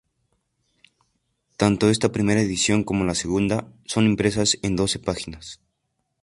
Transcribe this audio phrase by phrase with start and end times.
[1.61, 5.61] Tanto esta primera edición como la segunda, son impresas en doce páginas.